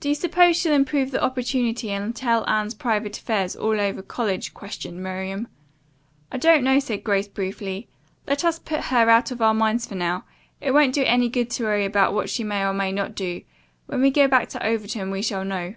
[0.00, 4.54] "Do you suppose she'll improve the opportunity and tell Anne's private affairs all over college?"
[4.54, 5.46] questioned Miriam.
[6.30, 7.90] "I don't know," said Grace briefly.
[8.26, 10.24] "Let us put her out of our minds for now.
[10.62, 13.42] It won't do any good to worry about what she may or may not do.
[13.84, 15.74] When we go back to Overton we shall know."